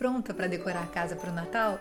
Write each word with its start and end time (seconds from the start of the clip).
Pronta 0.00 0.32
para 0.32 0.46
decorar 0.46 0.84
a 0.84 0.86
casa 0.86 1.14
para 1.14 1.30
o 1.30 1.34
Natal? 1.34 1.78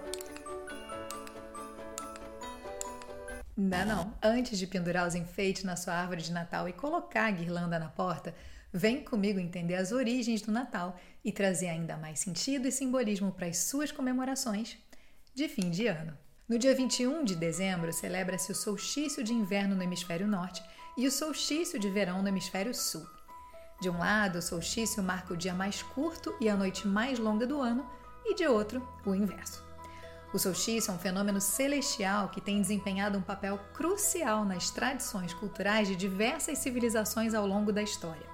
Ainda 3.58 3.86
não. 3.86 4.14
Antes 4.22 4.60
de 4.60 4.68
pendurar 4.68 5.08
os 5.08 5.16
enfeites 5.16 5.64
na 5.64 5.78
sua 5.78 5.94
árvore 5.94 6.22
de 6.22 6.34
Natal 6.34 6.68
e 6.68 6.74
colocar 6.74 7.28
a 7.28 7.32
guirlanda 7.32 7.80
na 7.80 7.88
porta, 7.88 8.36
vem 8.74 9.06
comigo 9.06 9.40
entender 9.40 9.76
as 9.76 9.94
origens 9.94 10.42
do 10.42 10.52
Natal 10.52 11.00
e 11.24 11.32
trazer 11.32 11.70
ainda 11.70 11.96
mais 11.96 12.20
sentido 12.20 12.68
e 12.68 12.74
simbolismo 12.74 13.32
para 13.32 13.48
as 13.48 13.60
suas 13.60 13.90
comemorações 13.90 14.78
de 15.34 15.48
fim 15.48 15.70
de 15.70 15.88
ano. 15.88 16.12
No 16.46 16.60
dia 16.60 16.76
21 16.76 17.24
de 17.24 17.38
dezembro, 17.38 17.94
celebra-se 17.94 18.52
o 18.52 18.56
solstício 18.56 19.24
de 19.24 19.32
inverno 19.32 19.78
no 19.78 19.84
hemisfério 19.84 20.28
norte 20.28 20.62
e 20.98 21.08
o 21.08 21.12
solstício 21.12 21.80
de 21.80 21.90
verão 21.90 22.22
no 22.22 22.28
hemisfério 22.28 22.76
sul. 22.76 23.08
De 23.80 23.90
um 23.90 23.98
lado, 23.98 24.40
o 24.40 24.42
solstício 24.42 25.02
marca 25.02 25.34
o 25.34 25.38
dia 25.38 25.54
mais 25.54 25.82
curto 25.82 26.36
e 26.42 26.50
a 26.50 26.58
noite 26.58 26.86
mais 26.86 27.18
longa 27.18 27.48
do 27.48 27.62
ano, 27.62 27.90
e 28.26 28.36
de 28.36 28.48
outro, 28.48 28.88
o 29.06 29.16
inverso. 29.16 29.64
O 30.32 30.38
solstício 30.38 30.92
é 30.92 30.94
um 30.94 31.00
fenômeno 31.00 31.42
celestial 31.42 32.30
que 32.30 32.40
tem 32.40 32.62
desempenhado 32.62 33.18
um 33.18 33.22
papel 33.22 33.60
crucial 33.74 34.46
nas 34.46 34.70
tradições 34.70 35.34
culturais 35.34 35.88
de 35.88 35.96
diversas 35.96 36.60
civilizações 36.60 37.34
ao 37.34 37.48
longo 37.48 37.72
da 37.72 37.82
história. 37.82 38.28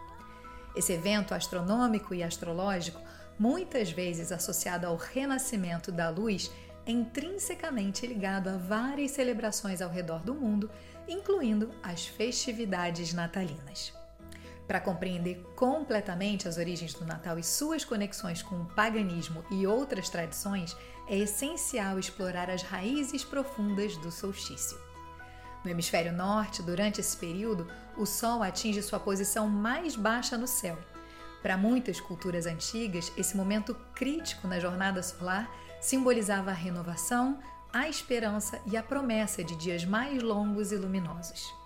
Esse 0.76 0.92
evento 0.92 1.34
astronômico 1.34 2.14
e 2.14 2.22
astrológico, 2.22 3.00
muitas 3.40 3.92
vezes 3.92 4.32
associado 4.32 4.86
ao 4.86 4.98
renascimento 4.98 5.90
da 5.90 6.10
luz, 6.10 6.52
é 6.86 6.92
intrinsecamente 6.92 8.06
ligado 8.06 8.50
a 8.50 8.58
várias 8.58 9.12
celebrações 9.12 9.82
ao 9.82 9.90
redor 9.90 10.20
do 10.20 10.36
mundo, 10.36 10.70
incluindo 11.08 11.72
as 11.82 12.06
festividades 12.06 13.14
natalinas. 13.14 13.94
Para 14.68 14.80
compreender 14.80 15.44
completamente 15.56 16.48
as 16.48 16.58
origens 16.58 16.94
do 16.94 17.06
Natal 17.06 17.38
e 17.38 17.44
suas 17.44 17.86
conexões 17.86 18.42
com 18.42 18.56
o 18.56 18.66
paganismo 18.66 19.44
e 19.52 19.68
outras 19.68 20.10
tradições, 20.10 20.76
é 21.08 21.16
essencial 21.18 22.00
explorar 22.00 22.50
as 22.50 22.64
raízes 22.64 23.24
profundas 23.24 23.96
do 23.98 24.12
solstício. 24.12 24.78
No 25.64 25.70
hemisfério 25.70 26.14
norte, 26.14 26.62
durante 26.62 27.00
esse 27.00 27.16
período, 27.18 27.68
o 27.98 28.06
Sol 28.06 28.42
atinge 28.42 28.82
sua 28.82 29.00
posição 29.00 29.48
mais 29.48 29.96
baixa 29.96 30.38
no 30.38 30.48
céu. 30.48 30.78
Para 31.42 31.58
muitas 31.58 32.00
culturas 32.00 32.48
antigas, 32.48 33.12
esse 33.16 33.38
momento 33.38 33.76
crítico 33.94 34.48
na 34.48 34.60
jornada 34.60 35.04
solar 35.04 35.50
simbolizava 35.80 36.50
a 36.50 36.54
renovação, 36.56 37.40
a 37.72 37.88
esperança 37.88 38.60
e 38.66 38.76
a 38.76 38.82
promessa 38.82 39.44
de 39.44 39.56
dias 39.56 39.86
mais 39.86 40.24
longos 40.24 40.72
e 40.72 40.76
luminosos. 40.76 41.65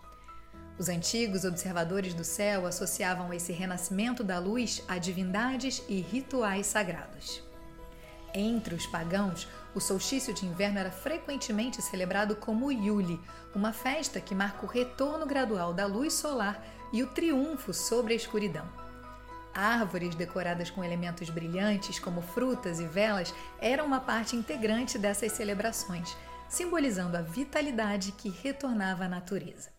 Os 0.79 0.87
antigos 0.87 1.43
observadores 1.43 2.13
do 2.13 2.23
céu 2.23 2.65
associavam 2.65 3.33
esse 3.33 3.51
renascimento 3.51 4.23
da 4.23 4.39
luz 4.39 4.81
a 4.87 4.97
divindades 4.97 5.83
e 5.89 5.99
rituais 5.99 6.67
sagrados. 6.67 7.43
Entre 8.33 8.73
os 8.73 8.85
pagãos, 8.87 9.45
o 9.75 9.81
solstício 9.81 10.33
de 10.33 10.45
inverno 10.45 10.79
era 10.79 10.89
frequentemente 10.89 11.81
celebrado 11.81 12.33
como 12.33 12.71
Yule, 12.71 13.19
uma 13.53 13.73
festa 13.73 14.21
que 14.21 14.33
marca 14.33 14.65
o 14.65 14.69
retorno 14.69 15.25
gradual 15.25 15.73
da 15.73 15.85
luz 15.85 16.13
solar 16.13 16.65
e 16.93 17.03
o 17.03 17.07
triunfo 17.07 17.73
sobre 17.73 18.13
a 18.13 18.15
escuridão. 18.15 18.65
Árvores 19.53 20.15
decoradas 20.15 20.69
com 20.69 20.81
elementos 20.81 21.29
brilhantes, 21.29 21.99
como 21.99 22.21
frutas 22.21 22.79
e 22.79 22.85
velas, 22.85 23.33
eram 23.59 23.85
uma 23.85 23.99
parte 23.99 24.33
integrante 24.33 24.97
dessas 24.97 25.33
celebrações, 25.33 26.15
simbolizando 26.47 27.17
a 27.17 27.21
vitalidade 27.21 28.13
que 28.13 28.29
retornava 28.29 29.03
à 29.03 29.09
natureza. 29.09 29.77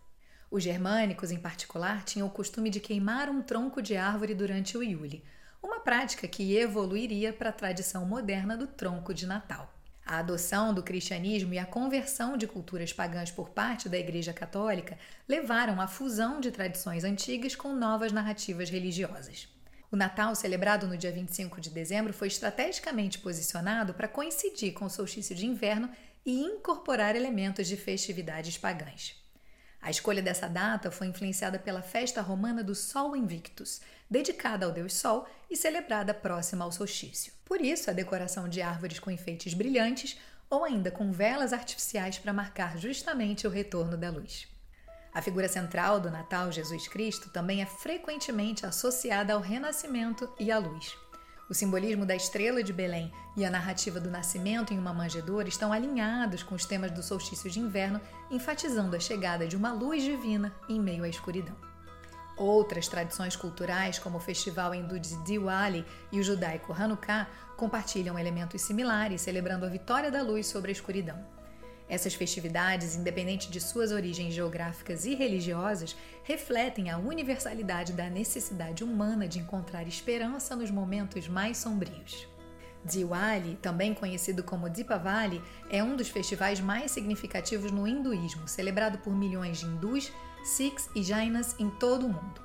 Os 0.50 0.64
germânicos, 0.64 1.30
em 1.30 1.38
particular, 1.38 2.02
tinham 2.02 2.26
o 2.26 2.30
costume 2.30 2.70
de 2.70 2.80
queimar 2.80 3.28
um 3.28 3.40
tronco 3.40 3.80
de 3.80 3.96
árvore 3.96 4.34
durante 4.34 4.76
o 4.76 4.82
Yule, 4.82 5.22
uma 5.62 5.78
prática 5.78 6.26
que 6.26 6.56
evoluiria 6.56 7.32
para 7.32 7.50
a 7.50 7.52
tradição 7.52 8.04
moderna 8.04 8.56
do 8.56 8.66
tronco 8.66 9.14
de 9.14 9.26
Natal. 9.26 9.72
A 10.04 10.18
adoção 10.18 10.74
do 10.74 10.82
cristianismo 10.82 11.54
e 11.54 11.58
a 11.58 11.64
conversão 11.64 12.36
de 12.36 12.48
culturas 12.48 12.92
pagãs 12.92 13.30
por 13.30 13.50
parte 13.50 13.88
da 13.88 13.96
Igreja 13.96 14.32
Católica 14.32 14.98
levaram 15.28 15.80
à 15.80 15.86
fusão 15.86 16.40
de 16.40 16.50
tradições 16.50 17.04
antigas 17.04 17.54
com 17.54 17.72
novas 17.72 18.10
narrativas 18.10 18.70
religiosas. 18.70 19.48
O 19.88 19.94
Natal, 19.94 20.34
celebrado 20.34 20.88
no 20.88 20.96
dia 20.96 21.12
25 21.12 21.60
de 21.60 21.70
dezembro, 21.70 22.12
foi 22.12 22.26
estrategicamente 22.26 23.20
posicionado 23.20 23.94
para 23.94 24.08
coincidir 24.08 24.72
com 24.72 24.86
o 24.86 24.90
solstício 24.90 25.36
de 25.36 25.46
inverno 25.46 25.88
e 26.26 26.40
incorporar 26.40 27.14
elementos 27.14 27.68
de 27.68 27.76
festividades 27.76 28.58
pagãs. 28.58 29.19
A 29.82 29.90
escolha 29.90 30.20
dessa 30.20 30.46
data 30.46 30.90
foi 30.90 31.06
influenciada 31.06 31.58
pela 31.58 31.80
festa 31.80 32.20
romana 32.20 32.62
do 32.62 32.74
Sol 32.74 33.16
Invictus, 33.16 33.80
dedicada 34.10 34.66
ao 34.66 34.72
deus 34.72 34.92
Sol 34.92 35.26
e 35.48 35.56
celebrada 35.56 36.12
próxima 36.12 36.64
ao 36.64 36.72
solstício. 36.72 37.32
Por 37.44 37.60
isso, 37.60 37.90
a 37.90 37.94
decoração 37.94 38.48
de 38.48 38.60
árvores 38.60 38.98
com 38.98 39.10
enfeites 39.10 39.54
brilhantes 39.54 40.18
ou 40.50 40.64
ainda 40.64 40.90
com 40.90 41.12
velas 41.12 41.52
artificiais 41.52 42.18
para 42.18 42.32
marcar 42.32 42.76
justamente 42.76 43.46
o 43.46 43.50
retorno 43.50 43.96
da 43.96 44.10
luz. 44.10 44.48
A 45.12 45.22
figura 45.22 45.48
central 45.48 45.98
do 45.98 46.10
Natal, 46.10 46.52
Jesus 46.52 46.86
Cristo, 46.86 47.30
também 47.30 47.62
é 47.62 47.66
frequentemente 47.66 48.66
associada 48.66 49.32
ao 49.32 49.40
renascimento 49.40 50.32
e 50.38 50.52
à 50.52 50.58
luz. 50.58 50.96
O 51.50 51.54
simbolismo 51.54 52.06
da 52.06 52.14
estrela 52.14 52.62
de 52.62 52.72
Belém 52.72 53.12
e 53.36 53.44
a 53.44 53.50
narrativa 53.50 53.98
do 53.98 54.08
nascimento 54.08 54.72
em 54.72 54.78
uma 54.78 54.94
manjedoura 54.94 55.48
estão 55.48 55.72
alinhados 55.72 56.44
com 56.44 56.54
os 56.54 56.64
temas 56.64 56.92
do 56.92 57.02
solstício 57.02 57.50
de 57.50 57.58
inverno, 57.58 58.00
enfatizando 58.30 58.94
a 58.94 59.00
chegada 59.00 59.48
de 59.48 59.56
uma 59.56 59.72
luz 59.72 60.04
divina 60.04 60.54
em 60.68 60.78
meio 60.78 61.02
à 61.02 61.08
escuridão. 61.08 61.56
Outras 62.36 62.86
tradições 62.86 63.34
culturais, 63.34 63.98
como 63.98 64.18
o 64.18 64.20
festival 64.20 64.72
hindu 64.72 65.00
de 65.00 65.16
Diwali 65.24 65.84
e 66.12 66.20
o 66.20 66.22
judaico 66.22 66.72
Hanukkah, 66.72 67.28
compartilham 67.56 68.16
elementos 68.16 68.62
similares, 68.62 69.20
celebrando 69.20 69.66
a 69.66 69.68
vitória 69.68 70.08
da 70.08 70.22
luz 70.22 70.46
sobre 70.46 70.70
a 70.70 70.72
escuridão. 70.72 71.18
Essas 71.90 72.14
festividades, 72.14 72.94
independente 72.94 73.50
de 73.50 73.60
suas 73.60 73.90
origens 73.90 74.32
geográficas 74.32 75.04
e 75.04 75.16
religiosas, 75.16 75.96
refletem 76.22 76.88
a 76.88 76.96
universalidade 76.96 77.92
da 77.92 78.08
necessidade 78.08 78.84
humana 78.84 79.26
de 79.26 79.40
encontrar 79.40 79.88
esperança 79.88 80.54
nos 80.54 80.70
momentos 80.70 81.26
mais 81.26 81.58
sombrios. 81.58 82.28
Diwali, 82.84 83.58
também 83.60 83.92
conhecido 83.92 84.44
como 84.44 84.70
Deepavali, 84.70 85.42
é 85.68 85.82
um 85.82 85.96
dos 85.96 86.08
festivais 86.08 86.60
mais 86.60 86.92
significativos 86.92 87.72
no 87.72 87.88
hinduísmo, 87.88 88.46
celebrado 88.46 88.98
por 88.98 89.12
milhões 89.12 89.58
de 89.58 89.66
hindus, 89.66 90.12
sikhs 90.44 90.88
e 90.94 91.02
jainas 91.02 91.56
em 91.58 91.68
todo 91.68 92.06
o 92.06 92.08
mundo. 92.08 92.40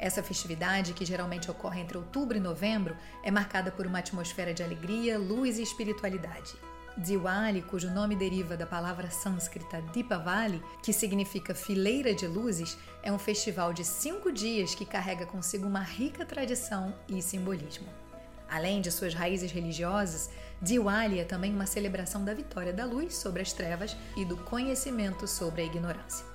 Essa 0.00 0.20
festividade, 0.20 0.94
que 0.94 1.04
geralmente 1.04 1.48
ocorre 1.48 1.80
entre 1.80 1.96
outubro 1.96 2.36
e 2.36 2.40
novembro, 2.40 2.96
é 3.22 3.30
marcada 3.30 3.70
por 3.70 3.86
uma 3.86 4.00
atmosfera 4.00 4.52
de 4.52 4.64
alegria, 4.64 5.16
luz 5.16 5.58
e 5.58 5.62
espiritualidade. 5.62 6.56
Diwali, 6.96 7.62
cujo 7.62 7.88
nome 7.90 8.16
deriva 8.16 8.56
da 8.56 8.66
palavra 8.66 9.10
sânscrita 9.10 9.80
Deepavali, 9.92 10.62
que 10.82 10.92
significa 10.92 11.54
fileira 11.54 12.12
de 12.12 12.26
luzes, 12.26 12.76
é 13.02 13.12
um 13.12 13.18
festival 13.18 13.72
de 13.72 13.84
cinco 13.84 14.32
dias 14.32 14.74
que 14.74 14.84
carrega 14.84 15.24
consigo 15.24 15.66
uma 15.66 15.80
rica 15.80 16.26
tradição 16.26 16.92
e 17.08 17.22
simbolismo. 17.22 17.88
Além 18.48 18.80
de 18.80 18.90
suas 18.90 19.14
raízes 19.14 19.52
religiosas, 19.52 20.28
Diwali 20.60 21.20
é 21.20 21.24
também 21.24 21.54
uma 21.54 21.66
celebração 21.66 22.24
da 22.24 22.34
vitória 22.34 22.72
da 22.72 22.84
luz 22.84 23.14
sobre 23.14 23.40
as 23.40 23.52
trevas 23.52 23.96
e 24.16 24.24
do 24.24 24.36
conhecimento 24.36 25.28
sobre 25.28 25.62
a 25.62 25.64
ignorância. 25.64 26.26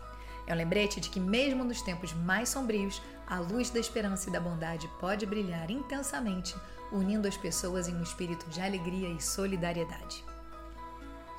É 0.47 0.53
um 0.53 0.57
lembrete 0.57 1.01
de 1.01 1.09
que, 1.09 1.19
mesmo 1.19 1.63
nos 1.63 1.81
tempos 1.81 2.13
mais 2.13 2.49
sombrios, 2.49 3.01
a 3.27 3.39
luz 3.39 3.69
da 3.69 3.79
esperança 3.79 4.29
e 4.29 4.31
da 4.31 4.39
bondade 4.39 4.87
pode 4.99 5.25
brilhar 5.25 5.69
intensamente, 5.69 6.55
unindo 6.91 7.27
as 7.27 7.35
pessoas 7.35 7.89
em 7.89 7.95
um 7.95 8.03
espírito 8.03 8.47
de 8.49 8.61
alegria 8.61 9.09
e 9.09 9.21
solidariedade. 9.21 10.23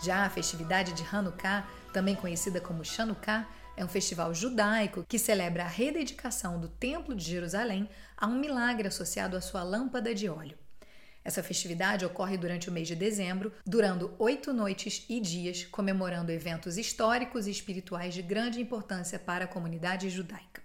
Já 0.03 0.25
a 0.25 0.31
festividade 0.31 0.93
de 0.93 1.03
Hanukkah, 1.05 1.67
também 1.93 2.15
conhecida 2.15 2.61
como 2.61 2.85
Chanukah, 2.85 3.47
é 3.77 3.85
um 3.85 3.89
festival 3.89 4.35
judaico 4.35 5.05
que 5.09 5.19
celebra 5.19 5.65
a 5.65 5.69
rededicação 5.69 6.61
do 6.61 6.69
Templo 6.69 7.15
de 7.15 7.25
Jerusalém 7.25 7.89
a 8.17 8.27
um 8.27 8.39
milagre 8.39 8.89
associado 8.89 9.37
à 9.37 9.41
sua 9.41 9.63
lâmpada 9.63 10.15
de 10.15 10.29
óleo. 10.29 10.57
Essa 11.25 11.43
festividade 11.43 12.05
ocorre 12.05 12.39
durante 12.39 12.69
o 12.69 12.73
mês 12.73 12.87
de 12.87 12.95
dezembro, 12.95 13.53
durando 13.67 14.15
oito 14.19 14.53
noites 14.53 15.05
e 15.09 15.21
dias, 15.21 15.65
comemorando 15.65 16.31
eventos 16.31 16.79
históricos 16.79 17.47
e 17.47 17.51
espirituais 17.51 18.15
de 18.15 18.23
grande 18.23 18.61
importância 18.61 19.19
para 19.19 19.45
a 19.45 19.49
comunidade 19.49 20.09
judaica. 20.09 20.63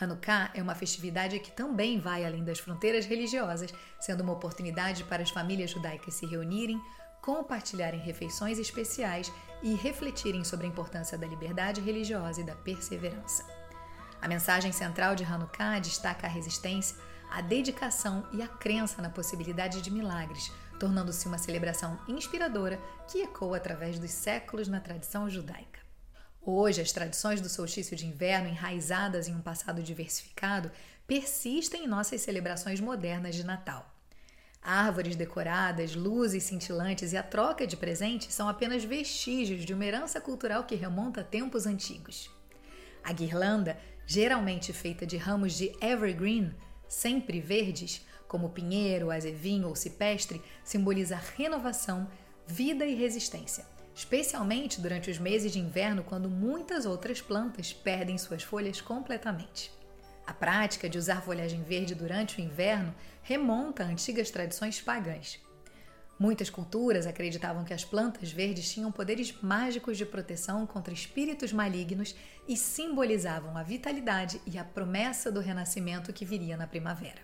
Hanukkah 0.00 0.50
é 0.54 0.62
uma 0.62 0.74
festividade 0.74 1.38
que 1.40 1.50
também 1.50 2.00
vai 2.00 2.24
além 2.24 2.42
das 2.42 2.58
fronteiras 2.58 3.04
religiosas, 3.04 3.74
sendo 4.00 4.22
uma 4.22 4.32
oportunidade 4.32 5.04
para 5.04 5.22
as 5.22 5.30
famílias 5.30 5.70
judaicas 5.70 6.14
se 6.14 6.24
reunirem, 6.24 6.80
compartilharem 7.22 8.00
refeições 8.00 8.58
especiais 8.58 9.32
e 9.62 9.74
refletirem 9.74 10.44
sobre 10.44 10.66
a 10.66 10.68
importância 10.68 11.18
da 11.18 11.26
liberdade 11.26 11.80
religiosa 11.80 12.40
e 12.40 12.44
da 12.44 12.54
perseverança. 12.54 13.44
A 14.20 14.28
mensagem 14.28 14.72
central 14.72 15.14
de 15.14 15.24
Hanukkah 15.24 15.78
destaca 15.78 16.26
a 16.26 16.30
resistência, 16.30 16.96
a 17.30 17.40
dedicação 17.40 18.26
e 18.32 18.42
a 18.42 18.48
crença 18.48 19.00
na 19.02 19.10
possibilidade 19.10 19.80
de 19.80 19.90
milagres, 19.90 20.50
tornando-se 20.78 21.26
uma 21.26 21.38
celebração 21.38 21.98
inspiradora 22.08 22.80
que 23.08 23.22
ecoa 23.22 23.56
através 23.56 23.98
dos 23.98 24.10
séculos 24.10 24.68
na 24.68 24.80
tradição 24.80 25.28
judaica. 25.28 25.80
Hoje, 26.40 26.80
as 26.80 26.92
tradições 26.92 27.40
do 27.40 27.48
solstício 27.48 27.96
de 27.96 28.06
inverno, 28.06 28.48
enraizadas 28.48 29.28
em 29.28 29.34
um 29.34 29.42
passado 29.42 29.82
diversificado, 29.82 30.70
persistem 31.06 31.84
em 31.84 31.88
nossas 31.88 32.22
celebrações 32.22 32.80
modernas 32.80 33.34
de 33.34 33.44
Natal. 33.44 33.97
Árvores 34.62 35.16
decoradas, 35.16 35.94
luzes 35.94 36.42
cintilantes 36.44 37.12
e 37.12 37.16
a 37.16 37.22
troca 37.22 37.66
de 37.66 37.76
presentes 37.76 38.34
são 38.34 38.48
apenas 38.48 38.84
vestígios 38.84 39.64
de 39.64 39.72
uma 39.72 39.84
herança 39.84 40.20
cultural 40.20 40.64
que 40.64 40.74
remonta 40.74 41.20
a 41.20 41.24
tempos 41.24 41.66
antigos. 41.66 42.30
A 43.02 43.12
guirlanda, 43.12 43.78
geralmente 44.06 44.72
feita 44.72 45.06
de 45.06 45.16
ramos 45.16 45.54
de 45.54 45.72
evergreen, 45.80 46.54
sempre 46.88 47.40
verdes, 47.40 48.04
como 48.26 48.50
pinheiro, 48.50 49.10
azevinho 49.10 49.68
ou 49.68 49.74
cipestre, 49.74 50.42
simboliza 50.62 51.16
renovação, 51.16 52.08
vida 52.46 52.84
e 52.84 52.94
resistência, 52.94 53.64
especialmente 53.94 54.80
durante 54.80 55.10
os 55.10 55.18
meses 55.18 55.52
de 55.52 55.58
inverno, 55.58 56.04
quando 56.04 56.28
muitas 56.28 56.84
outras 56.84 57.22
plantas 57.22 57.72
perdem 57.72 58.18
suas 58.18 58.42
folhas 58.42 58.80
completamente. 58.80 59.72
A 60.28 60.34
prática 60.34 60.90
de 60.90 60.98
usar 60.98 61.22
folhagem 61.22 61.62
verde 61.62 61.94
durante 61.94 62.36
o 62.36 62.44
inverno 62.44 62.94
remonta 63.22 63.82
a 63.82 63.86
antigas 63.86 64.30
tradições 64.30 64.78
pagãs. 64.78 65.40
Muitas 66.18 66.50
culturas 66.50 67.06
acreditavam 67.06 67.64
que 67.64 67.72
as 67.72 67.82
plantas 67.82 68.30
verdes 68.30 68.70
tinham 68.70 68.92
poderes 68.92 69.32
mágicos 69.40 69.96
de 69.96 70.04
proteção 70.04 70.66
contra 70.66 70.92
espíritos 70.92 71.50
malignos 71.50 72.14
e 72.46 72.58
simbolizavam 72.58 73.56
a 73.56 73.62
vitalidade 73.62 74.38
e 74.44 74.58
a 74.58 74.64
promessa 74.64 75.32
do 75.32 75.40
renascimento 75.40 76.12
que 76.12 76.26
viria 76.26 76.58
na 76.58 76.66
primavera. 76.66 77.22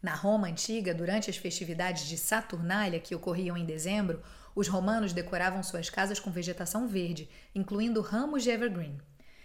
Na 0.00 0.14
Roma 0.14 0.48
antiga, 0.48 0.94
durante 0.94 1.28
as 1.28 1.36
festividades 1.36 2.08
de 2.08 2.16
Saturnália, 2.16 2.98
que 2.98 3.14
ocorriam 3.14 3.58
em 3.58 3.66
dezembro, 3.66 4.22
os 4.54 4.68
romanos 4.68 5.12
decoravam 5.12 5.62
suas 5.62 5.90
casas 5.90 6.18
com 6.18 6.30
vegetação 6.30 6.88
verde, 6.88 7.28
incluindo 7.54 8.00
ramos 8.00 8.42
de 8.42 8.48
evergreen. 8.48 8.96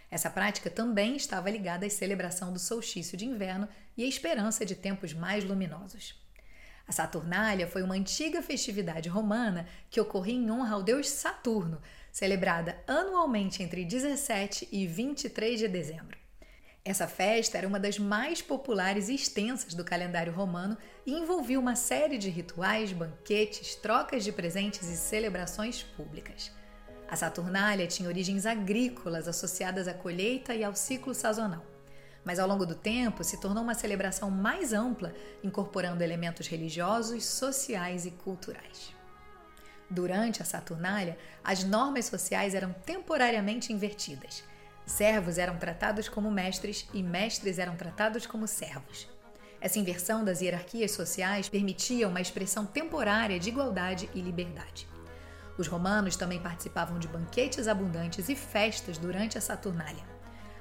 Essa 0.10 0.30
prática 0.30 0.70
também 0.70 1.16
estava 1.16 1.50
ligada 1.50 1.86
à 1.86 1.90
celebração 1.90 2.54
do 2.54 2.60
solstício 2.60 3.18
de 3.18 3.26
inverno 3.26 3.68
e 3.96 4.04
à 4.04 4.08
esperança 4.08 4.66
de 4.66 4.76
tempos 4.76 5.14
mais 5.14 5.44
luminosos. 5.44 6.16
A 6.88 6.92
Saturnália 6.94 7.68
foi 7.68 7.84
uma 7.84 7.96
antiga 7.96 8.42
festividade 8.42 9.10
romana 9.10 9.68
que 9.90 10.00
ocorria 10.00 10.36
em 10.36 10.50
honra 10.50 10.76
ao 10.76 10.84
deus 10.84 11.10
Saturno, 11.10 11.82
celebrada 12.12 12.82
anualmente 12.88 13.62
entre 13.62 13.84
17 13.84 14.70
e 14.72 14.88
23 14.88 15.60
de 15.60 15.68
dezembro. 15.68 16.18
Essa 16.86 17.06
festa 17.06 17.58
era 17.58 17.68
uma 17.68 17.82
das 17.82 18.00
mais 18.00 18.42
populares 18.42 19.10
e 19.10 19.16
extensas 19.16 19.74
do 19.74 19.84
calendário 19.84 20.32
romano 20.32 20.78
e 21.06 21.12
envolvia 21.12 21.60
uma 21.60 21.76
série 21.76 22.18
de 22.18 22.30
rituais, 22.30 22.94
banquetes, 22.94 23.76
trocas 23.76 24.24
de 24.24 24.32
presentes 24.32 24.88
e 24.88 24.96
celebrações 24.96 25.84
públicas. 25.84 26.50
A 27.10 27.16
Saturnália 27.16 27.88
tinha 27.88 28.10
origens 28.10 28.46
agrícolas 28.46 29.28
associadas 29.28 29.88
à 29.88 29.94
colheita 29.94 30.54
e 30.54 30.64
ao 30.64 30.76
ciclo 30.76 31.16
sazonal. 31.16 31.66
Mas 32.26 32.38
ao 32.38 32.48
longo 32.48 32.66
do 32.66 32.76
tempo 32.76 33.24
se 33.24 33.40
tornou 33.40 33.64
uma 33.64 33.74
celebração 33.74 34.30
mais 34.30 34.74
ampla, 34.74 35.14
incorporando 35.42 36.04
elementos 36.04 36.48
religiosos, 36.48 37.24
sociais 37.24 38.06
e 38.06 38.12
culturais. 38.12 38.94
Durante 39.90 40.42
a 40.42 40.46
Saturnália, 40.46 41.18
as 41.42 41.64
normas 41.64 42.06
sociais 42.06 42.54
eram 42.54 42.74
temporariamente 42.74 43.72
invertidas. 43.72 44.44
Servos 44.86 45.38
eram 45.38 45.58
tratados 45.58 46.10
como 46.10 46.30
mestres 46.30 46.90
e 46.94 47.02
mestres 47.02 47.58
eram 47.58 47.78
tratados 47.78 48.26
como 48.26 48.48
servos. 48.48 49.08
Essa 49.62 49.80
inversão 49.80 50.26
das 50.26 50.42
hierarquias 50.42 50.92
sociais 50.92 51.48
permitia 51.48 52.08
uma 52.08 52.22
expressão 52.22 52.66
temporária 52.66 53.40
de 53.40 53.48
igualdade 53.48 54.10
e 54.14 54.20
liberdade. 54.20 54.88
Os 55.58 55.68
romanos 55.68 56.16
também 56.16 56.40
participavam 56.40 57.00
de 57.00 57.08
banquetes 57.08 57.68
abundantes 57.68 58.30
e 58.30 58.36
festas 58.36 58.98
durante 58.98 59.38
a 59.38 59.42
Saturnália. 59.42 60.04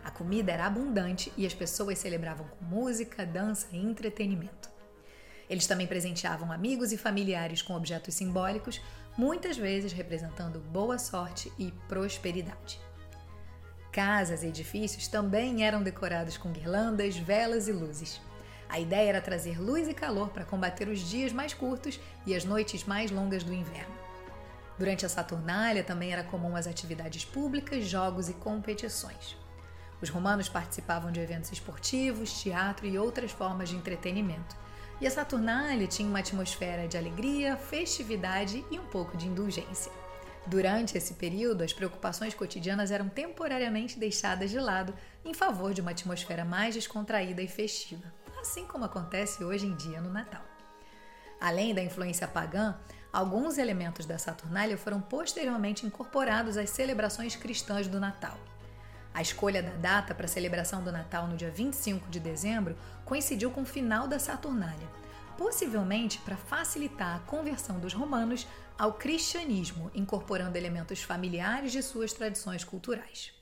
A 0.03 0.11
comida 0.11 0.53
era 0.53 0.67
abundante 0.67 1.33
e 1.37 1.45
as 1.45 1.53
pessoas 1.53 1.99
celebravam 1.99 2.47
com 2.47 2.65
música, 2.65 3.27
dança 3.27 3.67
e 3.73 3.77
entretenimento. 3.77 4.71
Eles 5.51 5.67
também 5.67 5.87
presenteavam 5.87 6.51
amigos 6.51 6.93
e 6.93 6.97
familiares 6.97 7.61
com 7.61 7.75
objetos 7.75 8.15
simbólicos, 8.15 8.81
muitas 9.19 9.57
vezes 9.57 9.93
representando 9.93 10.61
boa 10.61 10.99
sorte 10.99 11.53
e 11.59 11.73
prosperidade. 11.89 12.81
Casas 13.93 14.43
e 14.43 14.47
edifícios 14.47 15.09
também 15.09 15.65
eram 15.65 15.83
decorados 15.83 16.37
com 16.37 16.53
guirlandas, 16.53 17.17
velas 17.17 17.69
e 17.69 17.73
luzes. 17.73 18.21
A 18.69 18.81
ideia 18.81 19.09
era 19.09 19.21
trazer 19.21 19.61
luz 19.61 19.89
e 19.89 19.95
calor 19.95 20.31
para 20.31 20.45
combater 20.45 20.89
os 20.89 21.01
dias 21.01 21.33
mais 21.33 21.55
curtos 21.55 22.01
e 22.27 22.35
as 22.35 22.45
noites 22.45 22.85
mais 22.85 23.11
longas 23.11 23.45
do 23.45 23.53
inverno. 23.53 24.06
Durante 24.79 25.07
a 25.07 25.09
Saturnália 25.09 25.83
também 25.83 26.13
era 26.13 26.23
comum 26.23 26.55
as 26.55 26.67
atividades 26.67 27.25
públicas, 27.25 27.85
jogos 27.87 28.29
e 28.29 28.35
competições. 28.35 29.37
Os 30.03 30.11
romanos 30.11 30.49
participavam 30.49 31.11
de 31.11 31.21
eventos 31.21 31.51
esportivos, 31.51 32.43
teatro 32.43 32.87
e 32.87 32.99
outras 32.99 33.31
formas 33.31 33.71
de 33.71 33.77
entretenimento. 33.77 34.55
E 35.01 35.07
a 35.07 35.11
Saturnália 35.11 35.87
tinha 35.87 36.09
uma 36.09 36.19
atmosfera 36.19 36.87
de 36.87 36.97
alegria, 36.97 37.57
festividade 37.57 38.65
e 38.71 38.79
um 38.79 38.85
pouco 38.87 39.17
de 39.17 39.27
indulgência. 39.27 39.93
Durante 40.47 40.97
esse 40.97 41.15
período, 41.15 41.63
as 41.63 41.73
preocupações 41.73 42.33
cotidianas 42.33 42.91
eram 42.91 43.09
temporariamente 43.09 43.99
deixadas 43.99 44.51
de 44.51 44.61
lado 44.61 44.95
em 45.25 45.35
favor 45.35 45.75
de 45.75 45.81
uma 45.81 45.91
atmosfera 45.91 46.45
mais 46.45 46.75
descontraída 46.75 47.43
e 47.43 47.49
festiva, 47.49 48.13
assim 48.41 48.65
como 48.65 48.85
acontece 48.85 49.43
hoje 49.43 49.67
em 49.67 49.75
dia 49.75 50.01
no 50.01 50.13
Natal. 50.13 50.45
Além 51.41 51.75
da 51.75 51.83
influência 51.83 52.29
pagã, 52.29 52.79
Alguns 53.17 53.57
elementos 53.57 54.05
da 54.05 54.19
Saturnália 54.19 54.77
foram 54.77 55.01
posteriormente 55.01 55.87
incorporados 55.87 56.59
às 56.59 56.69
celebrações 56.69 57.35
cristãs 57.35 57.89
do 57.89 57.99
Natal. 57.99 58.39
A 59.15 59.23
escolha 59.23 59.63
da 59.63 59.71
data 59.71 60.15
para 60.15 60.27
a 60.27 60.29
celebração 60.29 60.85
do 60.85 60.93
Natal 60.93 61.27
no 61.27 61.35
dia 61.35 61.51
25 61.51 62.11
de 62.11 62.21
dezembro 62.21 62.77
coincidiu 63.07 63.51
com 63.51 63.63
o 63.63 63.65
final 63.65 64.07
da 64.07 64.19
Saturnália, 64.19 64.87
possivelmente 65.39 66.19
para 66.19 66.37
facilitar 66.37 67.17
a 67.17 67.21
conversão 67.21 67.81
dos 67.81 67.95
romanos 67.95 68.47
ao 68.79 68.93
cristianismo, 68.93 69.91
incorporando 69.95 70.59
elementos 70.59 71.03
familiares 71.03 71.73
de 71.73 71.83
suas 71.83 72.13
tradições 72.13 72.65
culturais. 72.65 73.33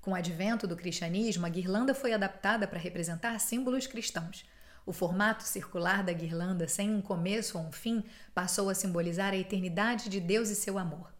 Com 0.00 0.12
o 0.12 0.14
advento 0.14 0.66
do 0.66 0.76
cristianismo, 0.76 1.44
a 1.44 1.50
guirlanda 1.50 1.94
foi 1.94 2.14
adaptada 2.14 2.66
para 2.66 2.78
representar 2.78 3.38
símbolos 3.38 3.86
cristãos, 3.86 4.46
o 4.90 4.92
formato 4.92 5.44
circular 5.44 6.02
da 6.02 6.12
guirlanda, 6.12 6.66
sem 6.66 6.90
um 6.92 7.00
começo 7.00 7.56
ou 7.56 7.64
um 7.64 7.70
fim, 7.70 8.02
passou 8.34 8.68
a 8.68 8.74
simbolizar 8.74 9.32
a 9.32 9.36
eternidade 9.36 10.08
de 10.08 10.18
Deus 10.18 10.48
e 10.48 10.56
seu 10.56 10.76
amor. 10.76 11.14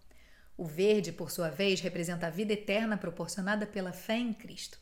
O 0.57 0.67
verde, 0.67 1.13
por 1.13 1.31
sua 1.31 1.51
vez, 1.51 1.81
representa 1.81 2.27
a 2.27 2.31
vida 2.31 2.53
eterna 2.53 2.97
proporcionada 2.97 3.65
pela 3.65 3.93
fé 3.93 4.17
em 4.17 4.35
Cristo. 4.35 4.77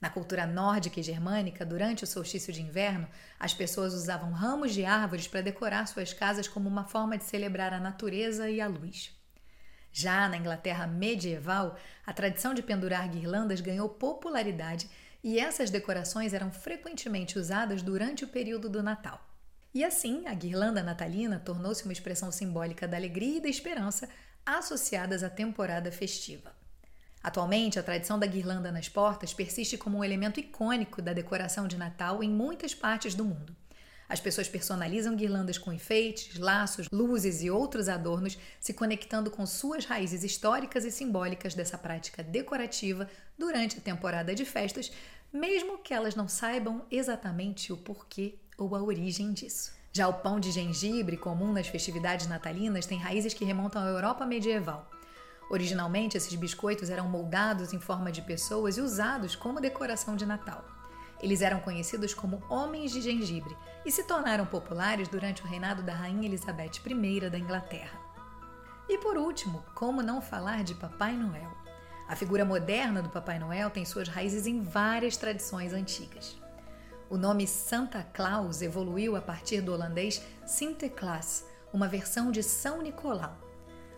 Na 0.00 0.10
cultura 0.10 0.48
nórdica 0.48 0.98
e 0.98 1.02
germânica, 1.02 1.64
durante 1.64 2.02
o 2.02 2.08
solstício 2.08 2.52
de 2.52 2.60
inverno, 2.60 3.08
as 3.38 3.54
pessoas 3.54 3.94
usavam 3.94 4.32
ramos 4.32 4.74
de 4.74 4.84
árvores 4.84 5.28
para 5.28 5.40
decorar 5.40 5.86
suas 5.86 6.12
casas 6.12 6.48
como 6.48 6.68
uma 6.68 6.86
forma 6.86 7.16
de 7.16 7.22
celebrar 7.22 7.72
a 7.72 7.78
natureza 7.78 8.50
e 8.50 8.60
a 8.60 8.66
luz. 8.66 9.16
Já 9.92 10.28
na 10.28 10.36
Inglaterra 10.36 10.88
medieval, 10.88 11.76
a 12.04 12.12
tradição 12.12 12.52
de 12.52 12.64
pendurar 12.64 13.08
guirlandas 13.08 13.60
ganhou 13.60 13.88
popularidade 13.88 14.90
e 15.26 15.40
essas 15.40 15.70
decorações 15.70 16.32
eram 16.32 16.52
frequentemente 16.52 17.36
usadas 17.36 17.82
durante 17.82 18.22
o 18.22 18.28
período 18.28 18.68
do 18.68 18.80
Natal. 18.80 19.20
E 19.74 19.82
assim, 19.82 20.24
a 20.28 20.32
guirlanda 20.32 20.84
natalina 20.84 21.42
tornou-se 21.44 21.82
uma 21.82 21.92
expressão 21.92 22.30
simbólica 22.30 22.86
da 22.86 22.96
alegria 22.96 23.38
e 23.38 23.40
da 23.40 23.48
esperança 23.48 24.08
associadas 24.46 25.24
à 25.24 25.28
temporada 25.28 25.90
festiva. 25.90 26.54
Atualmente, 27.20 27.76
a 27.76 27.82
tradição 27.82 28.20
da 28.20 28.26
guirlanda 28.28 28.70
nas 28.70 28.88
portas 28.88 29.34
persiste 29.34 29.76
como 29.76 29.98
um 29.98 30.04
elemento 30.04 30.38
icônico 30.38 31.02
da 31.02 31.12
decoração 31.12 31.66
de 31.66 31.76
Natal 31.76 32.22
em 32.22 32.30
muitas 32.30 32.72
partes 32.72 33.16
do 33.16 33.24
mundo. 33.24 33.52
As 34.08 34.20
pessoas 34.20 34.48
personalizam 34.48 35.16
guirlandas 35.16 35.58
com 35.58 35.72
enfeites, 35.72 36.38
laços, 36.38 36.86
luzes 36.92 37.42
e 37.42 37.50
outros 37.50 37.88
adornos, 37.88 38.38
se 38.60 38.72
conectando 38.72 39.30
com 39.30 39.44
suas 39.44 39.84
raízes 39.84 40.22
históricas 40.22 40.84
e 40.84 40.92
simbólicas 40.92 41.54
dessa 41.54 41.76
prática 41.76 42.22
decorativa 42.22 43.08
durante 43.36 43.78
a 43.78 43.80
temporada 43.80 44.32
de 44.34 44.44
festas, 44.44 44.92
mesmo 45.32 45.78
que 45.78 45.92
elas 45.92 46.14
não 46.14 46.28
saibam 46.28 46.84
exatamente 46.90 47.72
o 47.72 47.76
porquê 47.76 48.38
ou 48.56 48.74
a 48.74 48.82
origem 48.82 49.32
disso. 49.32 49.74
Já 49.92 50.08
o 50.08 50.14
pão 50.14 50.38
de 50.38 50.50
gengibre, 50.50 51.16
comum 51.16 51.52
nas 51.52 51.68
festividades 51.68 52.26
natalinas, 52.26 52.86
tem 52.86 52.98
raízes 52.98 53.32
que 53.32 53.44
remontam 53.44 53.82
à 53.82 53.86
Europa 53.86 54.26
medieval. 54.26 54.90
Originalmente, 55.50 56.16
esses 56.16 56.34
biscoitos 56.34 56.90
eram 56.90 57.08
moldados 57.08 57.72
em 57.72 57.80
forma 57.80 58.10
de 58.10 58.20
pessoas 58.22 58.76
e 58.76 58.80
usados 58.80 59.36
como 59.36 59.60
decoração 59.60 60.16
de 60.16 60.26
Natal. 60.26 60.64
Eles 61.22 61.40
eram 61.40 61.60
conhecidos 61.60 62.12
como 62.12 62.42
homens 62.48 62.92
de 62.92 63.00
gengibre 63.00 63.56
e 63.84 63.90
se 63.90 64.04
tornaram 64.04 64.44
populares 64.44 65.08
durante 65.08 65.42
o 65.42 65.46
reinado 65.46 65.82
da 65.82 65.94
Rainha 65.94 66.26
Elizabeth 66.26 66.72
I 66.84 67.30
da 67.30 67.38
Inglaterra. 67.38 67.98
E 68.88 68.98
por 68.98 69.16
último, 69.16 69.64
como 69.74 70.02
não 70.02 70.20
falar 70.20 70.62
de 70.62 70.74
Papai 70.74 71.14
Noel? 71.14 71.65
A 72.08 72.14
figura 72.14 72.44
moderna 72.44 73.02
do 73.02 73.08
Papai 73.08 73.38
Noel 73.38 73.68
tem 73.68 73.84
suas 73.84 74.08
raízes 74.08 74.46
em 74.46 74.62
várias 74.62 75.16
tradições 75.16 75.72
antigas. 75.72 76.36
O 77.10 77.16
nome 77.16 77.46
Santa 77.48 78.06
Claus 78.12 78.62
evoluiu 78.62 79.16
a 79.16 79.20
partir 79.20 79.60
do 79.60 79.72
holandês 79.72 80.22
Sinterklaas, 80.44 81.44
uma 81.72 81.88
versão 81.88 82.30
de 82.30 82.44
São 82.44 82.80
Nicolau. 82.80 83.36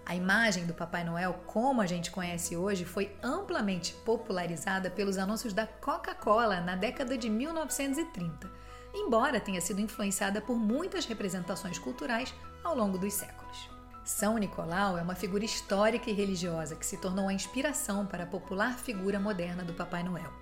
A 0.06 0.14
imagem 0.14 0.64
do 0.64 0.72
Papai 0.72 1.04
Noel, 1.04 1.34
como 1.46 1.82
a 1.82 1.86
gente 1.86 2.10
conhece 2.10 2.56
hoje, 2.56 2.86
foi 2.86 3.14
amplamente 3.22 3.92
popularizada 4.06 4.90
pelos 4.90 5.18
anúncios 5.18 5.52
da 5.52 5.66
Coca-Cola 5.66 6.62
na 6.62 6.76
década 6.76 7.16
de 7.18 7.28
1930, 7.28 8.50
embora 8.94 9.38
tenha 9.38 9.60
sido 9.60 9.82
influenciada 9.82 10.40
por 10.40 10.56
muitas 10.56 11.04
representações 11.04 11.78
culturais 11.78 12.34
ao 12.64 12.74
longo 12.74 12.96
dos 12.96 13.12
séculos. 13.12 13.77
São 14.08 14.38
Nicolau 14.38 14.96
é 14.96 15.02
uma 15.02 15.14
figura 15.14 15.44
histórica 15.44 16.08
e 16.08 16.14
religiosa 16.14 16.74
que 16.74 16.86
se 16.86 16.96
tornou 16.96 17.28
a 17.28 17.32
inspiração 17.32 18.06
para 18.06 18.24
a 18.24 18.26
popular 18.26 18.78
figura 18.78 19.20
moderna 19.20 19.62
do 19.62 19.74
Papai 19.74 20.02
Noel. 20.02 20.32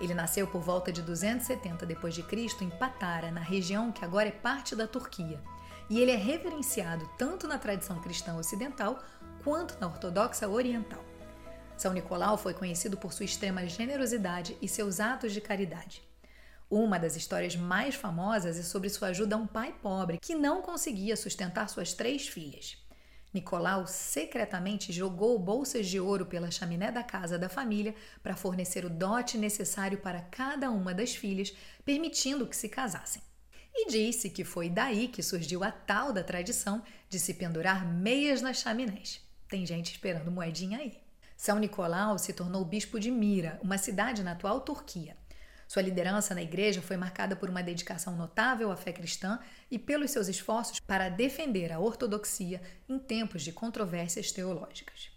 Ele 0.00 0.14
nasceu 0.14 0.46
por 0.46 0.60
volta 0.60 0.92
de 0.92 1.02
270 1.02 1.84
d.C. 1.84 2.64
em 2.64 2.70
Patara, 2.70 3.32
na 3.32 3.40
região 3.40 3.90
que 3.90 4.04
agora 4.04 4.28
é 4.28 4.30
parte 4.30 4.76
da 4.76 4.86
Turquia, 4.86 5.40
e 5.90 5.98
ele 5.98 6.12
é 6.12 6.16
reverenciado 6.16 7.04
tanto 7.18 7.48
na 7.48 7.58
tradição 7.58 8.00
cristã 8.00 8.36
ocidental 8.36 9.00
quanto 9.42 9.76
na 9.80 9.88
ortodoxa 9.88 10.48
oriental. 10.48 11.04
São 11.76 11.92
Nicolau 11.92 12.38
foi 12.38 12.54
conhecido 12.54 12.96
por 12.96 13.12
sua 13.12 13.24
extrema 13.24 13.66
generosidade 13.66 14.56
e 14.62 14.68
seus 14.68 15.00
atos 15.00 15.32
de 15.32 15.40
caridade. 15.40 16.00
Uma 16.70 16.96
das 16.96 17.16
histórias 17.16 17.56
mais 17.56 17.96
famosas 17.96 18.56
é 18.56 18.62
sobre 18.62 18.88
sua 18.88 19.08
ajuda 19.08 19.34
a 19.34 19.38
um 19.38 19.48
pai 19.48 19.74
pobre 19.82 20.20
que 20.22 20.36
não 20.36 20.62
conseguia 20.62 21.16
sustentar 21.16 21.68
suas 21.68 21.92
três 21.92 22.28
filhas. 22.28 22.78
Nicolau 23.32 23.86
secretamente 23.86 24.92
jogou 24.92 25.38
bolsas 25.38 25.86
de 25.86 26.00
ouro 26.00 26.26
pela 26.26 26.50
chaminé 26.50 26.90
da 26.90 27.02
casa 27.02 27.38
da 27.38 27.48
família 27.48 27.94
para 28.22 28.36
fornecer 28.36 28.84
o 28.84 28.90
dote 28.90 29.38
necessário 29.38 29.98
para 29.98 30.20
cada 30.22 30.70
uma 30.70 30.92
das 30.92 31.14
filhas, 31.14 31.54
permitindo 31.84 32.46
que 32.46 32.56
se 32.56 32.68
casassem. 32.68 33.22
E 33.72 33.88
disse 33.88 34.30
que 34.30 34.44
foi 34.44 34.68
daí 34.68 35.06
que 35.06 35.22
surgiu 35.22 35.62
a 35.62 35.70
tal 35.70 36.12
da 36.12 36.24
tradição 36.24 36.82
de 37.08 37.20
se 37.20 37.34
pendurar 37.34 37.86
meias 37.86 38.42
nas 38.42 38.58
chaminés. 38.58 39.20
Tem 39.48 39.64
gente 39.64 39.92
esperando 39.92 40.30
moedinha 40.30 40.78
aí. 40.78 40.98
São 41.36 41.58
Nicolau 41.58 42.18
se 42.18 42.32
tornou 42.32 42.64
bispo 42.64 42.98
de 42.98 43.10
Mira, 43.10 43.58
uma 43.62 43.78
cidade 43.78 44.22
na 44.22 44.32
atual 44.32 44.60
Turquia. 44.60 45.16
Sua 45.70 45.82
liderança 45.82 46.34
na 46.34 46.42
igreja 46.42 46.82
foi 46.82 46.96
marcada 46.96 47.36
por 47.36 47.48
uma 47.48 47.62
dedicação 47.62 48.16
notável 48.16 48.72
à 48.72 48.76
fé 48.76 48.90
cristã 48.92 49.38
e 49.70 49.78
pelos 49.78 50.10
seus 50.10 50.26
esforços 50.26 50.80
para 50.80 51.08
defender 51.08 51.70
a 51.72 51.78
ortodoxia 51.78 52.60
em 52.88 52.98
tempos 52.98 53.40
de 53.42 53.52
controvérsias 53.52 54.32
teológicas. 54.32 55.12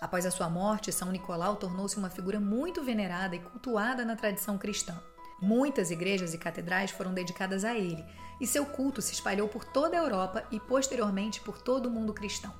Após 0.00 0.24
a 0.24 0.30
sua 0.30 0.48
morte, 0.48 0.90
São 0.90 1.12
Nicolau 1.12 1.56
tornou-se 1.56 1.98
uma 1.98 2.08
figura 2.08 2.40
muito 2.40 2.82
venerada 2.82 3.36
e 3.36 3.40
cultuada 3.40 4.02
na 4.02 4.16
tradição 4.16 4.56
cristã. 4.56 4.98
Muitas 5.42 5.90
igrejas 5.90 6.32
e 6.32 6.38
catedrais 6.38 6.90
foram 6.90 7.12
dedicadas 7.12 7.62
a 7.62 7.76
ele, 7.76 8.02
e 8.40 8.46
seu 8.46 8.64
culto 8.64 9.02
se 9.02 9.12
espalhou 9.12 9.46
por 9.46 9.62
toda 9.62 9.94
a 9.94 10.02
Europa 10.02 10.42
e 10.50 10.58
posteriormente 10.58 11.42
por 11.42 11.60
todo 11.60 11.84
o 11.84 11.90
mundo 11.90 12.14
cristão. 12.14 12.54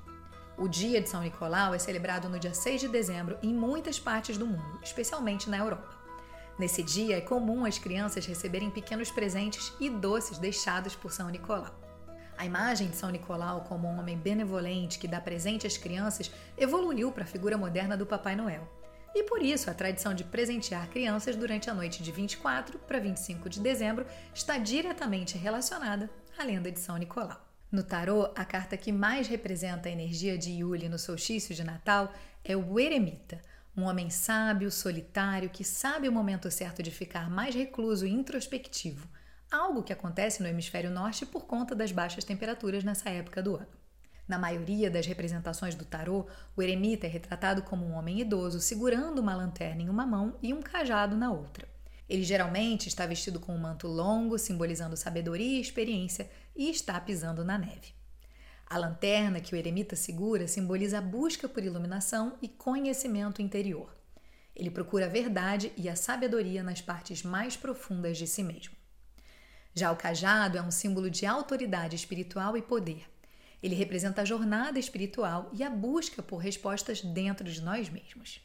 O 0.58 0.68
dia 0.68 1.00
de 1.00 1.08
São 1.08 1.22
Nicolau 1.22 1.72
é 1.72 1.78
celebrado 1.78 2.28
no 2.28 2.38
dia 2.38 2.52
6 2.52 2.82
de 2.82 2.88
dezembro 2.88 3.38
em 3.42 3.54
muitas 3.54 3.98
partes 3.98 4.36
do 4.36 4.46
mundo, 4.46 4.80
especialmente 4.82 5.48
na 5.48 5.56
Europa. 5.56 6.01
Nesse 6.62 6.80
dia 6.80 7.18
é 7.18 7.20
comum 7.20 7.64
as 7.64 7.76
crianças 7.76 8.24
receberem 8.24 8.70
pequenos 8.70 9.10
presentes 9.10 9.72
e 9.80 9.90
doces 9.90 10.38
deixados 10.38 10.94
por 10.94 11.10
São 11.10 11.28
Nicolau. 11.28 11.74
A 12.38 12.46
imagem 12.46 12.88
de 12.88 12.94
São 12.94 13.10
Nicolau 13.10 13.62
como 13.62 13.88
um 13.88 13.98
homem 13.98 14.16
benevolente 14.16 14.96
que 15.00 15.08
dá 15.08 15.20
presente 15.20 15.66
às 15.66 15.76
crianças 15.76 16.30
evoluiu 16.56 17.10
para 17.10 17.24
a 17.24 17.26
figura 17.26 17.58
moderna 17.58 17.96
do 17.96 18.06
Papai 18.06 18.36
Noel. 18.36 18.62
E 19.12 19.24
por 19.24 19.42
isso 19.42 19.70
a 19.70 19.74
tradição 19.74 20.14
de 20.14 20.22
presentear 20.22 20.88
crianças 20.88 21.34
durante 21.34 21.68
a 21.68 21.74
noite 21.74 22.00
de 22.00 22.12
24 22.12 22.78
para 22.78 23.00
25 23.00 23.48
de 23.48 23.58
dezembro 23.58 24.06
está 24.32 24.56
diretamente 24.56 25.36
relacionada 25.36 26.08
à 26.38 26.44
lenda 26.44 26.70
de 26.70 26.78
São 26.78 26.96
Nicolau. 26.96 27.44
No 27.72 27.82
tarô, 27.82 28.30
a 28.36 28.44
carta 28.44 28.76
que 28.76 28.92
mais 28.92 29.26
representa 29.26 29.88
a 29.88 29.92
energia 29.92 30.38
de 30.38 30.52
Yuli 30.52 30.88
no 30.88 30.96
solstício 30.96 31.56
de 31.56 31.64
Natal 31.64 32.12
é 32.44 32.56
o 32.56 32.78
Eremita, 32.78 33.40
um 33.76 33.84
homem 33.84 34.10
sábio, 34.10 34.70
solitário, 34.70 35.48
que 35.48 35.64
sabe 35.64 36.08
o 36.08 36.12
momento 36.12 36.50
certo 36.50 36.82
de 36.82 36.90
ficar 36.90 37.30
mais 37.30 37.54
recluso 37.54 38.06
e 38.06 38.10
introspectivo, 38.10 39.08
algo 39.50 39.82
que 39.82 39.92
acontece 39.92 40.42
no 40.42 40.48
hemisfério 40.48 40.90
norte 40.90 41.24
por 41.24 41.46
conta 41.46 41.74
das 41.74 41.90
baixas 41.90 42.24
temperaturas 42.24 42.84
nessa 42.84 43.08
época 43.08 43.42
do 43.42 43.56
ano. 43.56 43.82
Na 44.28 44.38
maioria 44.38 44.90
das 44.90 45.06
representações 45.06 45.74
do 45.74 45.84
tarô, 45.84 46.26
o 46.56 46.62
eremita 46.62 47.06
é 47.06 47.10
retratado 47.10 47.62
como 47.62 47.84
um 47.84 47.92
homem 47.92 48.20
idoso 48.20 48.60
segurando 48.60 49.18
uma 49.18 49.34
lanterna 49.34 49.82
em 49.82 49.88
uma 49.88 50.06
mão 50.06 50.36
e 50.42 50.54
um 50.54 50.62
cajado 50.62 51.16
na 51.16 51.32
outra. 51.32 51.66
Ele 52.08 52.22
geralmente 52.22 52.88
está 52.88 53.06
vestido 53.06 53.40
com 53.40 53.54
um 53.54 53.58
manto 53.58 53.88
longo, 53.88 54.38
simbolizando 54.38 54.96
sabedoria 54.96 55.58
e 55.58 55.60
experiência, 55.60 56.30
e 56.54 56.70
está 56.70 57.00
pisando 57.00 57.44
na 57.44 57.56
neve. 57.56 57.94
A 58.72 58.78
lanterna 58.78 59.38
que 59.38 59.54
o 59.54 59.58
eremita 59.58 59.94
segura 59.94 60.48
simboliza 60.48 60.96
a 60.96 61.02
busca 61.02 61.46
por 61.46 61.62
iluminação 61.62 62.38
e 62.40 62.48
conhecimento 62.48 63.42
interior. 63.42 63.94
Ele 64.56 64.70
procura 64.70 65.04
a 65.04 65.08
verdade 65.10 65.70
e 65.76 65.90
a 65.90 65.94
sabedoria 65.94 66.62
nas 66.62 66.80
partes 66.80 67.22
mais 67.22 67.54
profundas 67.54 68.16
de 68.16 68.26
si 68.26 68.42
mesmo. 68.42 68.74
Já 69.74 69.92
o 69.92 69.96
cajado 69.96 70.56
é 70.56 70.62
um 70.62 70.70
símbolo 70.70 71.10
de 71.10 71.26
autoridade 71.26 71.94
espiritual 71.94 72.56
e 72.56 72.62
poder. 72.62 73.04
Ele 73.62 73.74
representa 73.74 74.22
a 74.22 74.24
jornada 74.24 74.78
espiritual 74.78 75.50
e 75.52 75.62
a 75.62 75.68
busca 75.68 76.22
por 76.22 76.38
respostas 76.38 77.02
dentro 77.02 77.44
de 77.44 77.60
nós 77.60 77.90
mesmos. 77.90 78.40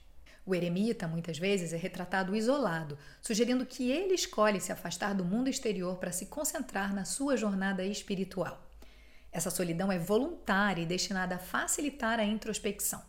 O 0.45 0.53
eremita 0.53 1.07
muitas 1.07 1.39
vezes 1.39 1.71
é 1.71 1.77
retratado 1.77 2.35
isolado, 2.35 2.97
sugerindo 3.21 3.65
que 3.65 3.89
ele 3.89 4.13
escolhe 4.13 4.59
se 4.59 4.73
afastar 4.73 5.15
do 5.15 5.23
mundo 5.23 5.47
exterior 5.49 5.95
para 5.95 6.11
se 6.11 6.25
concentrar 6.25 6.93
na 6.93 7.05
sua 7.05 7.37
jornada 7.37 7.85
espiritual. 7.85 8.66
Essa 9.31 9.49
solidão 9.49 9.91
é 9.91 9.99
voluntária 9.99 10.81
e 10.81 10.85
destinada 10.85 11.35
a 11.35 11.39
facilitar 11.39 12.19
a 12.19 12.25
introspecção. 12.25 13.01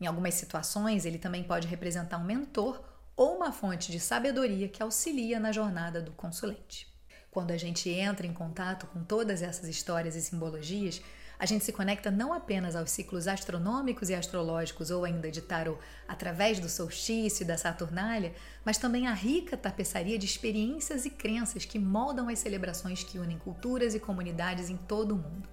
Em 0.00 0.06
algumas 0.06 0.34
situações, 0.34 1.04
ele 1.04 1.18
também 1.18 1.44
pode 1.44 1.68
representar 1.68 2.18
um 2.18 2.24
mentor 2.24 2.82
ou 3.16 3.36
uma 3.36 3.52
fonte 3.52 3.92
de 3.92 4.00
sabedoria 4.00 4.68
que 4.68 4.82
auxilia 4.82 5.38
na 5.38 5.52
jornada 5.52 6.02
do 6.02 6.12
consulente. 6.12 6.92
Quando 7.30 7.50
a 7.50 7.56
gente 7.56 7.88
entra 7.88 8.26
em 8.26 8.32
contato 8.32 8.86
com 8.88 9.02
todas 9.02 9.42
essas 9.42 9.68
histórias 9.68 10.16
e 10.16 10.22
simbologias, 10.22 11.00
a 11.38 11.46
gente 11.46 11.64
se 11.64 11.72
conecta 11.72 12.10
não 12.10 12.32
apenas 12.32 12.76
aos 12.76 12.90
ciclos 12.90 13.26
astronômicos 13.26 14.08
e 14.08 14.14
astrológicos 14.14 14.90
ou 14.90 15.04
ainda 15.04 15.30
de 15.30 15.42
tarot 15.42 15.78
através 16.06 16.60
do 16.60 16.68
solstício 16.68 17.42
e 17.42 17.46
da 17.46 17.58
Saturnália, 17.58 18.34
mas 18.64 18.78
também 18.78 19.06
à 19.06 19.12
rica 19.12 19.56
tapeçaria 19.56 20.18
de 20.18 20.26
experiências 20.26 21.04
e 21.04 21.10
crenças 21.10 21.64
que 21.64 21.78
moldam 21.78 22.28
as 22.28 22.38
celebrações 22.38 23.02
que 23.02 23.18
unem 23.18 23.38
culturas 23.38 23.94
e 23.94 24.00
comunidades 24.00 24.70
em 24.70 24.76
todo 24.76 25.12
o 25.12 25.18
mundo. 25.18 25.48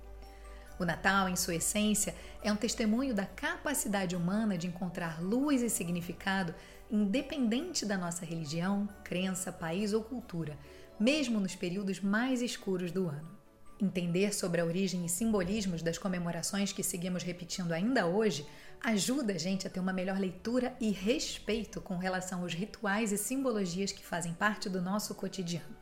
O 0.80 0.86
Natal, 0.86 1.30
em 1.30 1.36
sua 1.36 1.56
essência, 1.56 2.16
é 2.44 2.52
um 2.52 2.56
testemunho 2.56 3.14
da 3.14 3.26
capacidade 3.26 4.16
humana 4.16 4.58
de 4.58 4.68
encontrar 4.68 5.22
luz 5.22 5.62
e 5.62 5.70
significado 5.70 6.56
independente 6.92 7.86
da 7.86 7.98
nossa 7.98 8.26
religião, 8.26 8.90
crença, 9.04 9.52
país 9.52 9.94
ou 9.94 10.04
cultura, 10.04 10.58
mesmo 11.00 11.40
nos 11.40 11.56
períodos 11.56 12.02
mais 12.02 12.42
escuros 12.42 12.92
do 12.92 13.08
ano. 13.08 13.41
Entender 13.82 14.32
sobre 14.32 14.62
a 14.62 14.66
origem 14.66 15.04
e 15.04 15.10
simbolismos 15.10 15.82
das 15.82 15.98
comemorações 15.98 16.72
que 16.72 16.84
seguimos 16.84 17.24
repetindo 17.24 17.72
ainda 17.72 18.06
hoje 18.06 18.46
ajuda 18.80 19.34
a 19.34 19.38
gente 19.40 19.66
a 19.66 19.72
ter 19.72 19.80
uma 19.80 19.92
melhor 19.92 20.20
leitura 20.20 20.76
e 20.80 20.92
respeito 20.92 21.82
com 21.82 21.98
relação 21.98 22.44
aos 22.44 22.54
rituais 22.54 23.12
e 23.12 23.18
simbologias 23.18 23.92
que 23.92 24.06
fazem 24.06 24.36
parte 24.36 24.70
do 24.70 24.80
nosso 24.80 25.16
cotidiano. 25.16 25.76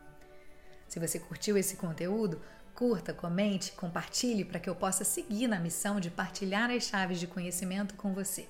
Se 0.88 0.98
você 0.98 1.20
curtiu 1.20 1.58
esse 1.58 1.76
conteúdo, 1.76 2.42
curta, 2.74 3.14
comente, 3.14 3.74
compartilhe 3.74 4.46
para 4.46 4.62
que 4.62 4.70
eu 4.70 4.76
possa 4.76 5.04
seguir 5.04 5.48
na 5.50 5.60
missão 5.60 6.00
de 6.00 6.10
partilhar 6.10 6.72
as 6.72 6.84
chaves 6.84 7.20
de 7.20 7.28
conhecimento 7.28 7.96
com 7.96 8.14
você. 8.14 8.48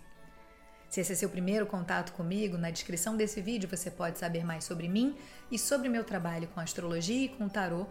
Se 0.89 1.01
esse 1.01 1.13
é 1.13 1.15
seu 1.15 1.29
primeiro 1.29 1.65
contato 1.65 2.13
comigo, 2.13 2.55
na 2.55 2.69
descrição 2.69 3.17
desse 3.17 3.41
vídeo 3.41 3.67
você 3.67 3.89
pode 3.89 4.19
saber 4.19 4.45
mais 4.45 4.63
sobre 4.63 4.87
mim 4.87 5.15
e 5.51 5.57
sobre 5.57 5.89
meu 5.89 6.03
trabalho 6.03 6.47
com 6.49 6.59
astrologia 6.59 7.25
e 7.25 7.29
com 7.29 7.49
tarô 7.49 7.87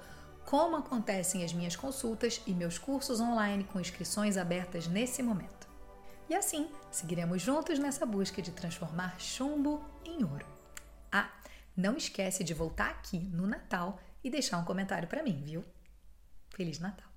como 0.49 0.77
acontecem 0.77 1.45
as 1.45 1.53
minhas 1.53 1.77
consultas 1.77 2.41
e 2.47 2.55
meus 2.55 2.79
cursos 2.79 3.21
online 3.21 3.65
com 3.65 3.79
inscrições 3.79 4.39
abertas 4.39 4.87
nesse 4.87 5.23
momento. 5.23 5.69
E 6.27 6.35
assim, 6.35 6.71
seguiremos 6.91 7.43
juntos 7.43 7.79
nessa 7.79 8.07
busca 8.07 8.41
de 8.41 8.51
transformar 8.51 9.21
chumbo 9.21 9.85
em 10.07 10.25
ouro. 10.25 10.47
Ah, 11.13 11.31
não 11.77 11.99
esquece 11.99 12.43
de 12.43 12.55
voltar 12.55 12.89
aqui 12.89 13.19
no 13.19 13.47
Natal 13.47 14.01
e 14.25 14.31
deixar 14.31 14.57
um 14.57 14.65
comentário 14.65 15.07
para 15.07 15.23
mim, 15.23 15.43
viu? 15.45 15.63
Feliz 16.49 16.79
Natal! 16.79 17.08